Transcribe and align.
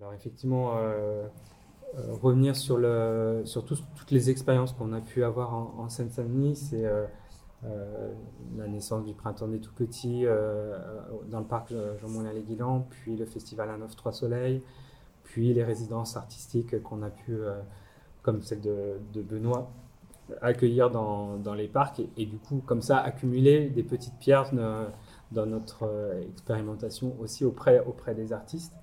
Alors 0.00 0.14
effectivement, 0.14 0.72
revenir 2.22 2.56
sur, 2.56 2.78
le, 2.78 3.42
sur 3.44 3.64
toutes 3.64 4.10
les 4.10 4.30
expériences 4.30 4.72
qu'on 4.72 4.92
a 4.94 5.00
pu 5.00 5.24
avoir 5.24 5.54
en, 5.54 5.74
en 5.78 5.88
Seine-Saint-Denis, 5.90 6.56
c'est 6.56 6.86
euh, 7.66 8.12
la 8.56 8.66
naissance 8.68 9.04
du 9.04 9.12
Printemps 9.12 9.48
des 9.48 9.60
Tout 9.60 9.72
Petits 9.74 10.24
euh, 10.24 10.78
dans 11.28 11.40
le 11.40 11.44
parc 11.44 11.74
Jean-Moulin 12.00 12.32
les 12.32 12.42
Guilans, 12.42 12.86
puis 12.88 13.16
le 13.16 13.26
festival 13.26 13.68
à 13.68 13.76
9 13.76 13.94
Trois 13.96 14.12
Soleils, 14.12 14.62
puis 15.24 15.52
les 15.52 15.62
résidences 15.62 16.16
artistiques 16.16 16.82
qu'on 16.82 17.02
a 17.02 17.10
pu, 17.10 17.34
euh, 17.34 17.60
comme 18.22 18.40
celle 18.40 18.62
de, 18.62 19.22
Benoît, 19.22 19.70
accueillir 20.40 20.90
dans, 20.90 21.36
dans 21.36 21.54
les 21.54 21.68
parcs 21.68 22.00
et, 22.16 22.24
du 22.24 22.38
coup, 22.38 22.62
comme 22.64 22.80
ça, 22.80 22.98
accumuler 22.98 23.68
des 23.68 23.82
petites 23.82 24.18
pierres 24.18 24.50
dans 25.32 25.46
notre 25.46 25.90
expérimentation 26.30 27.14
aussi 27.20 27.44
auprès, 27.44 27.80
auprès 27.80 28.14
des 28.14 28.32
artistes. 28.32 28.74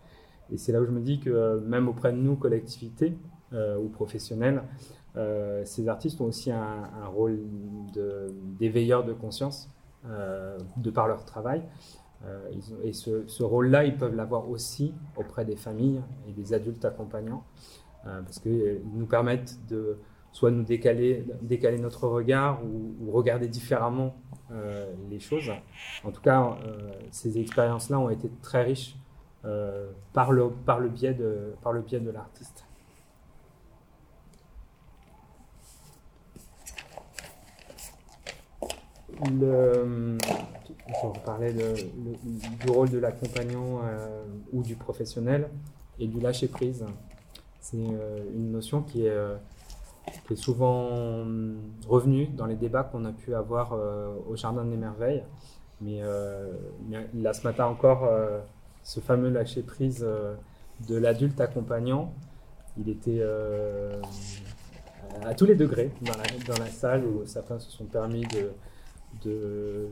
Et 0.52 0.58
c'est 0.58 0.72
là 0.72 0.82
où 0.82 0.86
je 0.86 0.92
me 0.92 1.02
dis 1.02 1.20
que 1.20 1.60
même 1.60 1.88
auprès 1.88 2.12
de 2.12 2.18
nous, 2.18 2.36
collectivités 2.36 3.18
ou 3.54 3.88
professionnels, 3.88 4.62
euh, 5.18 5.64
ces 5.66 5.88
artistes 5.88 6.22
ont 6.22 6.26
aussi 6.26 6.52
un, 6.52 7.08
rôle 7.08 7.40
d'éveilleur 8.60 9.04
de, 9.04 9.14
conscience 9.14 9.70
euh, 10.06 10.58
de 10.78 10.90
par 10.92 11.08
leur 11.08 11.26
travail. 11.26 11.64
Euh, 12.26 12.50
et 12.84 12.94
ce, 12.94 13.44
rôle-là, 13.44 13.86
ils 13.86 13.98
peuvent 13.98 14.16
l'avoir 14.16 14.50
aussi 14.50 14.94
auprès 15.16 15.46
des 15.46 15.56
familles 15.56 16.02
et 16.28 16.32
des 16.32 16.54
adultes 16.54 16.86
accompagnants, 16.86 17.44
parce 18.04 18.40
qu'ils 18.40 18.82
nous 18.94 19.06
permettent 19.06 19.58
de 19.68 19.98
soit 20.32 20.52
nous 20.52 20.64
décaler, 20.64 21.26
décaler 21.42 21.80
notre 21.80 22.08
regard 22.08 22.62
ou, 22.64 23.12
regarder 23.12 23.48
différemment 23.48 24.16
les 25.10 25.20
choses. 25.20 25.52
En 26.04 26.12
tout 26.12 26.22
cas, 26.22 26.58
ces 27.12 27.40
expériences-là 27.40 28.00
ont 28.00 28.10
été 28.10 28.30
très 28.42 28.64
riches 28.64 28.96
par, 30.14 30.32
le, 30.32 30.50
par, 30.50 30.80
le 30.80 30.90
biais 30.90 31.14
de, 31.14 31.54
par 31.62 31.74
le 31.74 31.82
biais 31.82 32.00
de 32.00 32.12
l'artiste. 32.12 32.68
je 41.14 41.20
parlais 41.26 41.54
du 41.54 42.70
rôle 42.70 42.90
de 42.90 43.00
l'accompagnant 43.00 43.82
euh, 43.84 44.24
ou 44.54 44.64
du 44.64 44.76
professionnel 44.76 45.50
et 46.00 46.08
du 46.08 46.20
lâcher 46.20 46.48
prise. 46.48 46.86
C'est 47.60 47.78
euh, 47.78 48.24
une 48.34 48.52
notion 48.52 48.82
qui 48.82 49.06
est, 49.06 49.10
euh, 49.10 49.36
qui 50.28 50.34
est, 50.34 50.38
souvent 50.38 50.90
revenue 51.88 52.28
dans 52.28 52.46
les 52.46 52.56
débats 52.56 52.84
qu'on 52.84 53.06
a 53.06 53.12
pu 53.12 53.34
avoir 53.34 53.78
au 54.28 54.36
Jardin 54.36 54.64
des 54.64 54.78
Merveilles. 54.78 55.24
Mais, 55.82 56.02
là, 57.14 57.34
ce 57.34 57.44
matin 57.44 57.66
encore, 57.66 58.10
ce 58.88 59.00
fameux 59.02 59.30
lâcher 59.30 59.64
prise 59.64 60.00
de 60.88 60.96
l'adulte 60.96 61.42
accompagnant, 61.42 62.14
il 62.78 62.88
était 62.90 63.22
à 65.24 65.34
tous 65.34 65.46
les 65.46 65.56
degrés 65.56 65.92
dans 66.02 66.14
la, 66.14 66.56
dans 66.56 66.64
la 66.64 66.70
salle 66.70 67.04
où 67.06 67.26
certains 67.26 67.60
se 67.60 67.70
sont 67.70 67.86
permis 67.86 68.22
de 68.28 68.52
de, 69.24 69.88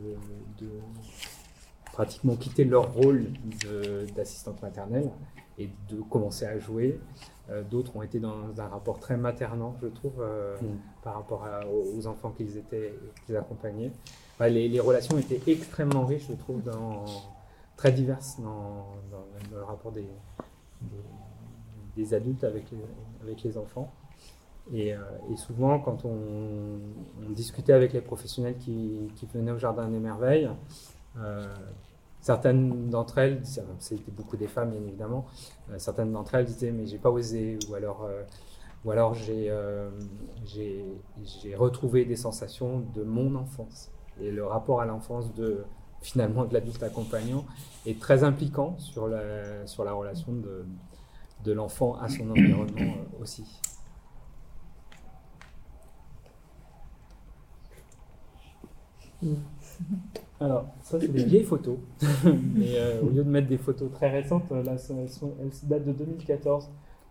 pratiquement 1.92 2.36
quitter 2.36 2.66
leur 2.66 2.94
rôle 2.94 3.28
d'assistante 4.16 4.62
maternelle 4.62 5.10
et 5.58 5.70
de 5.90 6.02
commencer 6.02 6.46
à 6.46 6.60
jouer. 6.60 7.00
Euh, 7.50 7.64
d'autres 7.64 7.96
ont 7.96 8.02
été 8.02 8.20
dans 8.20 8.60
un 8.60 8.68
rapport 8.68 9.00
très 9.00 9.18
maternant, 9.18 9.76
je 9.82 9.88
trouve, 9.88 10.20
euh, 10.20 10.56
mm. 10.60 10.66
par 11.04 11.14
rapport 11.16 11.46
aux 11.96 12.08
enfants 12.08 12.32
qu'ils 12.32 12.58
étaient 12.58 12.94
qu'ils 13.26 13.38
accompagnaient. 13.38 13.92
les, 14.42 14.80
relations 14.80 15.18
étaient 15.18 15.42
extrêmement 15.50 16.06
riches, 16.06 16.26
je 16.28 16.34
trouve, 16.34 16.62
dans, 16.64 17.06
très 17.78 17.92
diverses 17.92 18.40
dans, 18.42 18.88
le 19.52 19.64
rapport 19.64 19.92
des, 19.92 20.08
adultes 22.14 22.44
avec 22.44 23.44
les 23.44 23.58
enfants. 23.58 23.92
Euh, 24.74 24.98
et, 25.32 25.36
souvent, 25.36 25.80
quand 25.80 26.06
on, 26.06 26.80
discutait 27.30 27.74
avec 27.74 27.94
les 27.94 28.02
professionnels 28.02 28.58
qui, 28.58 29.10
venaient 29.34 29.52
au 29.52 29.58
Jardin 29.58 29.88
des 29.88 30.00
Merveilles, 30.00 30.50
euh, 31.18 31.46
certaines 32.22 32.90
d'entre 32.90 33.20
elles, 33.20 33.42
c'était 33.80 34.12
beaucoup 34.12 34.38
des 34.38 34.48
femmes 34.48 34.72
bien 34.72 34.82
évidemment, 34.82 35.26
euh, 35.70 35.76
certaines 35.78 36.12
d'entre 36.12 36.36
elles 36.36 36.46
disaient 36.46 36.72
mais 36.72 36.86
j'ai 36.86 36.98
pas 36.98 37.12
osé, 37.12 37.60
ou 37.70 37.76
alors, 37.76 38.08
ou 38.84 38.92
alors 38.92 39.14
j'ai, 39.14 39.52
retrouvé 41.56 42.06
des 42.06 42.16
sensations 42.16 42.84
de 42.94 43.04
mon 43.04 43.36
enfance. 43.36 43.92
Et 44.22 44.32
le 44.32 44.46
rapport 44.46 44.82
à 44.82 44.86
l'enfance 44.86 45.34
de 45.34 45.66
finalement 46.06 46.46
de 46.46 46.54
l'adulte 46.54 46.84
accompagnant 46.84 47.46
est 47.86 48.00
très 48.00 48.24
impliquant 48.24 48.78
sur 48.78 49.08
la, 49.08 49.66
sur 49.66 49.84
la 49.84 49.94
relation 49.94 50.32
de, 50.34 50.66
de 51.44 51.52
l'enfant 51.52 51.96
à 51.96 52.08
son 52.10 52.30
environnement 52.30 52.96
aussi. 53.22 53.44
Alors, 60.40 60.68
ça, 60.84 61.00
c'est 61.00 61.08
des 61.08 61.24
vieilles 61.26 61.44
photos. 61.44 61.78
Mais 62.24 62.78
euh, 62.78 63.02
au 63.02 63.10
lieu 63.10 63.24
de 63.24 63.30
mettre 63.30 63.48
des 63.48 63.58
photos 63.58 63.92
très 63.92 64.12
récentes, 64.12 64.50
là, 64.52 64.76
elles, 64.90 65.52
datent 65.64 65.86
de 65.86 65.92
2014. 65.92 66.70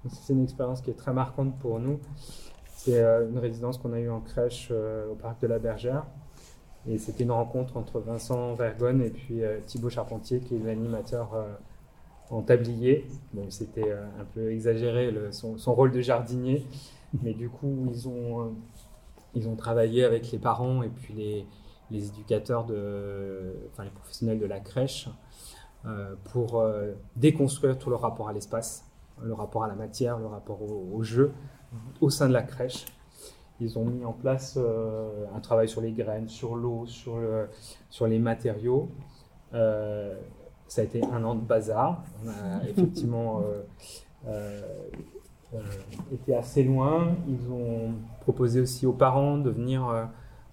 c'est 0.09 0.33
une 0.33 0.45
expérience 0.45 0.81
qui 0.83 0.91
est 0.91 0.97
très 0.97 1.13
marquante 1.13 1.59
pour 1.59 1.81
nous. 1.81 1.99
C'est 2.69 3.01
euh, 3.01 3.29
une 3.29 3.39
résidence 3.39 3.79
qu'on 3.79 3.93
a 3.93 3.99
eue 3.99 4.11
en 4.11 4.21
crèche 4.21 4.69
euh, 4.71 5.11
au 5.11 5.15
parc 5.17 5.41
de 5.41 5.49
la 5.49 5.59
Bergère. 5.59 6.07
Et 6.89 6.99
c'était 6.99 7.25
une 7.25 7.31
rencontre 7.31 7.77
entre 7.77 8.01
Vincent 8.01 8.55
Vergonne 8.55 9.01
et 9.03 9.11
puis 9.11 9.41
Thibaut 9.67 9.89
Charpentier, 9.89 10.41
qui 10.41 10.57
est 10.57 10.59
l'animateur 10.59 11.31
en 12.29 12.43
tablier. 12.43 13.07
Bon, 13.33 13.47
c'était 13.49 13.91
un 13.91 14.25
peu 14.35 14.53
exagéré 14.53 15.11
son, 15.31 15.57
rôle 15.75 15.93
de 15.93 16.03
jardinier. 16.03 16.67
Mais 17.23 17.33
du 17.33 17.49
coup, 17.49 17.87
ils 17.91 18.07
ont, 18.07 18.55
ils 19.35 19.49
ont 19.49 19.57
travaillé 19.57 20.05
avec 20.05 20.31
les 20.31 20.39
parents 20.39 20.83
et 20.83 20.91
puis 20.91 21.15
les 21.15 21.47
les 21.91 22.09
éducateurs, 22.09 22.65
de, 22.65 23.55
enfin 23.71 23.85
les 23.85 23.91
professionnels 23.91 24.39
de 24.39 24.47
la 24.47 24.61
crèche, 24.61 25.09
euh, 25.87 26.15
pour 26.33 26.61
euh, 26.61 26.93
déconstruire 27.17 27.79
tout 27.79 27.91
le 27.91 27.97
rapport 27.97 28.29
à 28.29 28.33
l'espace, 28.33 28.85
le 29.23 29.35
rapport 29.35 29.65
à 29.65 29.69
la 29.69 29.75
matière, 29.75 30.19
le 30.19 30.27
rapport 30.27 30.61
au, 30.63 31.03
jeu 31.03 31.33
au 32.01 32.11
sein 32.11 32.29
de 32.29 32.33
la 32.33 32.43
crèche. 32.43 32.87
Ils 33.61 33.79
ont 33.79 33.85
mis 33.85 34.05
en 34.05 34.13
place 34.13 34.59
euh, 34.61 35.27
un 35.35 35.41
travail 35.41 35.69
sur 35.69 35.81
les 35.81 35.93
graines, 35.93 36.29
sur 36.29 36.57
l'eau, 36.57 36.87
sur, 36.87 37.19
sur 37.91 38.07
les 38.07 38.19
matériaux. 38.19 38.89
ça 39.53 40.81
a 40.81 40.83
été 40.83 41.03
un 41.05 41.23
an 41.25 41.35
de 41.35 41.41
bazar. 41.41 42.03
On 42.25 42.29
a 42.29 42.65
effectivement 42.69 43.43
été 46.13 46.35
assez 46.35 46.65
loin. 46.65 47.15
Ils 47.29 47.51
ont 47.51 47.93
proposé 48.23 48.61
aussi 48.61 48.87
aux 48.87 48.93
parents 48.93 49.39
de 49.39 49.51
venir 49.51 50.09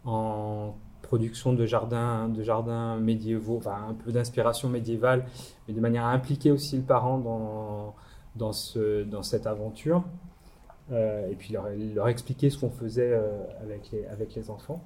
en 0.06 0.76
production 1.12 1.52
de 1.52 1.66
jardins, 1.66 2.30
de 2.30 2.42
jardins 2.42 2.96
médiévaux, 2.98 3.58
enfin 3.58 3.76
un 3.90 3.94
peu 3.94 4.14
d'inspiration 4.14 4.70
médiévale, 4.70 5.26
mais 5.68 5.74
de 5.74 5.82
manière 5.82 6.06
à 6.06 6.12
impliquer 6.12 6.52
aussi 6.52 6.78
le 6.78 6.84
parent 6.84 7.18
dans, 7.18 7.96
dans, 8.38 8.54
ce, 8.54 9.04
dans 9.04 9.22
cette 9.22 9.46
aventure. 9.46 10.04
Euh, 10.92 11.30
et 11.30 11.36
puis 11.36 11.54
leur, 11.54 12.08
expliquer 12.10 12.50
ce 12.50 12.58
qu'on 12.58 12.70
faisait 12.70 13.14
euh, 13.14 13.44
avec, 13.62 14.36
les, 14.36 14.50
enfants. 14.50 14.84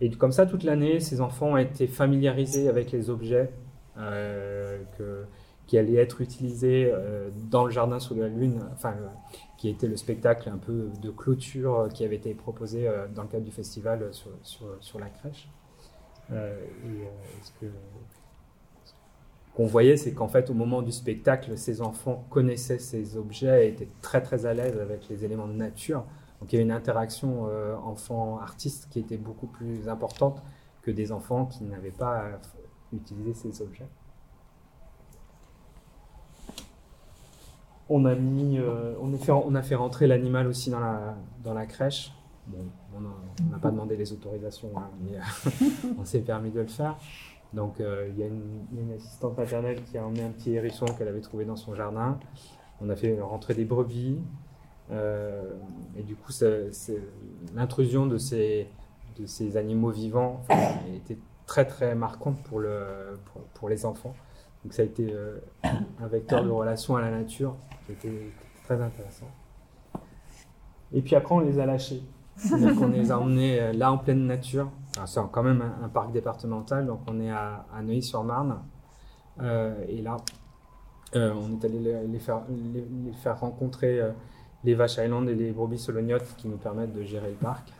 Et 0.00 0.10
comme 0.10 0.32
ça, 0.32 0.46
toute 0.46 0.62
l'année, 0.62 1.00
ces 1.00 1.20
enfants 1.20 1.52
ont 1.52 1.56
été 1.56 1.86
familiarisés 1.86 2.68
avec 2.68 2.90
les 2.90 3.10
objets 3.10 3.50
euh, 3.98 4.82
qui 5.66 5.76
allaient 5.78 5.96
être 5.96 6.20
utilisés 6.20 6.92
dans 7.50 7.64
le 7.64 7.70
jardin 7.70 7.98
sous 8.00 8.14
la 8.14 8.28
lune, 8.28 8.60
enfin 8.72 8.94
qui 9.56 9.68
était 9.68 9.86
le 9.86 9.96
spectacle 9.96 10.48
un 10.48 10.58
peu 10.58 10.90
de 11.00 11.10
clôture 11.10 11.88
qui 11.92 12.04
avait 12.04 12.16
été 12.16 12.34
proposé 12.34 12.90
dans 13.14 13.22
le 13.22 13.28
cadre 13.28 13.44
du 13.44 13.52
festival 13.52 14.10
sur, 14.42 14.98
la 14.98 15.08
crèche. 15.08 15.48
et 16.30 17.66
qu'on 19.54 19.66
voyait, 19.66 19.96
c'est 19.96 20.12
qu'en 20.12 20.28
fait, 20.28 20.50
au 20.50 20.54
moment 20.54 20.82
du 20.82 20.92
spectacle, 20.92 21.56
ces 21.56 21.80
enfants 21.80 22.26
connaissaient 22.30 22.78
ces 22.78 23.16
objets 23.16 23.66
et 23.66 23.68
étaient 23.70 23.88
très 24.02 24.20
très 24.20 24.46
à 24.46 24.54
l'aise 24.54 24.78
avec 24.80 25.08
les 25.08 25.24
éléments 25.24 25.46
de 25.46 25.52
nature. 25.52 26.04
Donc 26.40 26.52
il 26.52 26.56
y 26.56 26.58
avait 26.58 26.64
une 26.64 26.72
interaction 26.72 27.48
enfant-artiste 27.84 28.88
qui 28.90 28.98
était 28.98 29.16
beaucoup 29.16 29.46
plus 29.46 29.88
importante 29.88 30.42
que 30.82 30.90
des 30.90 31.12
enfants 31.12 31.46
qui 31.46 31.64
n'avaient 31.64 31.90
pas 31.90 32.24
utilisé 32.92 33.34
ces 33.34 33.62
objets. 33.62 33.88
On 37.88 38.06
a 38.06 38.14
mis, 38.14 38.58
euh, 38.58 38.94
on, 39.00 39.16
fait, 39.18 39.32
on, 39.32 39.54
a 39.54 39.62
fait, 39.62 39.74
rentrer 39.74 40.06
l'animal 40.06 40.46
aussi 40.46 40.70
dans 40.70 40.80
la, 41.54 41.66
crèche. 41.66 42.12
on 42.50 43.50
n'a 43.50 43.58
pas 43.58 43.70
demandé 43.70 43.96
les 43.96 44.10
autorisations, 44.12 44.70
hein, 44.76 44.88
mais 45.02 45.18
euh, 45.18 45.94
on 45.98 46.04
s'est 46.04 46.20
permis 46.20 46.50
de 46.50 46.60
le 46.60 46.66
faire. 46.66 46.96
Donc 47.54 47.80
euh, 47.80 48.08
il 48.10 48.18
y, 48.18 48.22
a 48.22 48.26
une 48.26 48.92
assistante 48.96 49.38
maternelle 49.38 49.82
qui 49.84 49.96
a 49.96 50.04
emmené 50.04 50.22
un 50.22 50.30
petit 50.30 50.54
hérisson 50.54 50.86
qu'elle 50.86 51.08
avait 51.08 51.20
trouvé 51.20 51.44
dans 51.44 51.56
son 51.56 51.74
jardin. 51.74 52.18
On 52.80 52.90
a 52.90 52.96
fait 52.96 53.20
rentrer 53.20 53.54
des 53.54 53.64
brebis. 53.64 54.18
et 54.90 56.02
du 56.02 56.16
coup, 56.16 56.32
l'intrusion 57.54 58.06
de 58.06 58.18
ces, 58.18 58.68
de 59.18 59.26
ces 59.26 59.56
animaux 59.56 59.90
vivants 59.90 60.42
était 60.94 61.18
très 61.46 61.64
très 61.64 61.94
marquante 61.94 62.42
pour, 62.42 62.58
le, 62.58 63.18
pour, 63.26 63.42
pour 63.54 63.68
les 63.68 63.86
enfants. 63.86 64.14
Donc 64.64 64.72
ça 64.72 64.82
a 64.82 64.84
été 64.86 65.12
euh, 65.12 65.36
un 66.02 66.06
vecteur 66.06 66.42
de 66.42 66.50
relation 66.50 66.96
à 66.96 67.02
la 67.02 67.10
nature 67.10 67.54
qui 67.86 67.92
était 67.92 68.30
très 68.64 68.80
intéressant. 68.80 69.26
Et 70.92 71.02
puis 71.02 71.14
après, 71.16 71.34
on 71.34 71.40
les 71.40 71.58
a 71.58 71.66
lâchés. 71.66 72.02
Donc 72.50 72.80
on 72.80 72.88
les 72.88 73.10
a 73.12 73.18
emmenés 73.18 73.60
euh, 73.60 73.72
là 73.72 73.92
en 73.92 73.98
pleine 73.98 74.26
nature. 74.26 74.70
C'est 75.06 75.20
quand 75.32 75.42
même 75.42 75.62
un, 75.82 75.88
parc 75.88 76.12
départemental, 76.12 76.86
donc 76.86 77.00
on 77.08 77.20
est 77.20 77.30
à, 77.30 77.64
Neuilly-sur-Marne. 77.82 78.60
et 79.40 80.02
là, 80.02 80.16
on 81.14 81.58
est 81.60 81.64
allé 81.64 82.06
les, 82.06 82.18
faire, 82.18 83.40
rencontrer 83.40 84.00
les 84.62 84.74
vaches 84.74 84.98
Highland 84.98 85.26
et 85.26 85.34
les 85.34 85.50
brebis 85.50 85.78
solognottes 85.78 86.36
qui 86.36 86.48
nous 86.48 86.56
permettent 86.56 86.92
de 86.92 87.02
gérer 87.02 87.30
le 87.30 87.36
parc. 87.36 87.72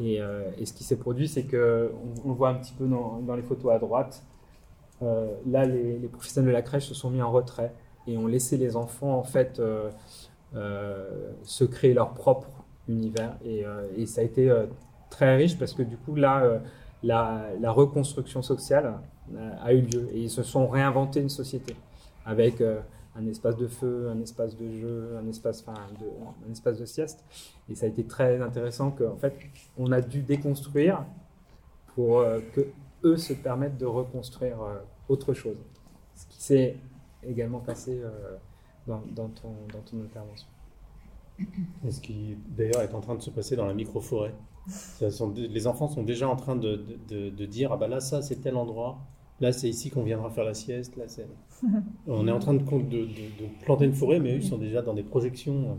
Et, 0.00 0.20
ce 0.64 0.72
qui 0.72 0.82
s'est 0.82 0.98
produit, 0.98 1.28
c'est 1.28 1.44
qu'on 1.44 1.90
on 2.24 2.32
voit 2.32 2.48
un 2.48 2.54
petit 2.54 2.74
peu 2.74 2.86
dans, 2.86 3.36
les 3.36 3.42
photos 3.42 3.72
à 3.72 3.78
droite, 3.78 4.24
euh, 5.02 5.34
là, 5.46 5.64
les, 5.64 6.08
professionnels 6.08 6.48
de 6.48 6.52
la 6.52 6.62
crèche 6.62 6.86
se 6.86 6.94
sont 6.94 7.10
mis 7.10 7.22
en 7.22 7.30
retrait 7.30 7.72
et 8.06 8.18
ont 8.18 8.26
laissé 8.26 8.56
les 8.56 8.76
enfants 8.76 9.16
en 9.16 9.22
fait 9.22 9.58
euh, 9.58 9.90
euh, 10.54 11.32
se 11.42 11.64
créer 11.64 11.94
leur 11.94 12.12
propre 12.12 12.48
univers. 12.88 13.36
Et, 13.44 14.06
ça 14.06 14.20
a 14.20 14.24
été 14.24 14.52
très 15.10 15.36
riche 15.36 15.58
parce 15.58 15.74
que 15.74 15.82
du 15.82 15.96
coup, 15.96 16.14
là, 16.14 16.60
la, 17.02 17.72
reconstruction 17.72 18.42
sociale 18.42 18.94
a 19.62 19.72
eu 19.74 19.82
lieu 19.82 20.08
et 20.12 20.22
ils 20.22 20.30
se 20.30 20.42
sont 20.42 20.68
réinventés 20.68 21.20
une 21.20 21.28
société 21.28 21.76
avec 22.24 22.62
un 23.16 23.26
espace 23.26 23.56
de 23.56 23.66
feu, 23.66 24.08
un 24.10 24.20
espace 24.20 24.56
de 24.56 24.70
jeu, 24.70 25.18
un 25.20 25.28
espace, 25.28 25.64
de, 25.64 26.06
un 26.48 26.52
espace 26.52 26.78
de 26.78 26.84
sieste. 26.84 27.24
Et 27.68 27.74
ça 27.74 27.86
a 27.86 27.88
été 27.88 28.04
très 28.04 28.40
intéressant 28.40 28.90
qu'en 28.90 29.16
fait, 29.16 29.34
on 29.76 29.92
a 29.92 30.00
dû 30.00 30.22
déconstruire 30.22 31.04
pour 31.94 32.24
que 32.54 32.66
eux 33.04 33.16
se 33.16 33.32
permettent 33.32 33.78
de 33.78 33.86
reconstruire 33.86 34.62
euh, 34.62 34.78
autre 35.08 35.32
chose. 35.34 35.56
Ce 36.14 36.26
qui 36.26 36.42
s'est 36.42 36.76
également 37.22 37.60
passé 37.60 38.00
euh, 38.02 38.36
dans, 38.86 39.02
dans, 39.14 39.28
ton, 39.28 39.54
dans 39.72 39.80
ton 39.80 40.02
intervention. 40.02 40.48
Et 41.86 41.90
ce 41.90 42.00
qui 42.00 42.36
d'ailleurs 42.48 42.82
est 42.82 42.94
en 42.94 43.00
train 43.00 43.14
de 43.14 43.22
se 43.22 43.30
passer 43.30 43.56
dans 43.56 43.66
la 43.66 43.74
micro-forêt. 43.74 44.34
Les 45.00 45.66
enfants 45.66 45.88
sont 45.88 46.02
déjà 46.02 46.28
en 46.28 46.36
train 46.36 46.56
de, 46.56 46.84
de, 47.08 47.30
de, 47.30 47.46
dire 47.46 47.72
Ah 47.72 47.76
bah 47.76 47.88
là, 47.88 48.00
ça 48.00 48.22
c'est 48.22 48.36
tel 48.36 48.56
endroit, 48.56 48.98
là 49.40 49.52
c'est 49.52 49.68
ici 49.68 49.90
qu'on 49.90 50.02
viendra 50.02 50.30
faire 50.30 50.44
la 50.44 50.54
sieste, 50.54 50.96
là 50.96 51.04
c'est. 51.06 51.28
On 52.06 52.26
est 52.26 52.32
en 52.32 52.38
train 52.38 52.54
de, 52.54 52.60
de, 52.60 53.06
planter 53.64 53.84
une 53.84 53.94
forêt, 53.94 54.20
mais 54.20 54.32
eux 54.32 54.36
ils 54.36 54.46
sont 54.46 54.58
déjà 54.58 54.82
dans 54.82 54.94
des 54.94 55.02
projections 55.02 55.78